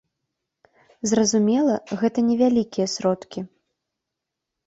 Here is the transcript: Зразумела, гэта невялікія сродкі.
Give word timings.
Зразумела, 1.09 1.75
гэта 2.01 2.19
невялікія 2.29 2.87
сродкі. 2.95 3.39